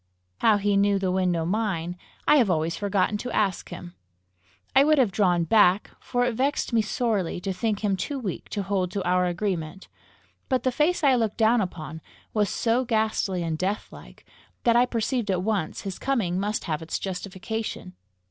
[0.39, 1.95] How he knew the window mine,
[2.27, 3.93] I have always forgotten to ask him.
[4.75, 8.49] I would have drawn back, for it vexed me sorely to think him too weak
[8.49, 9.89] to hold to our agreement,
[10.49, 12.01] but the face I looked down upon
[12.33, 14.25] was so ghastly and deathlike,
[14.63, 17.93] that I perceived at once his coming must have its justification.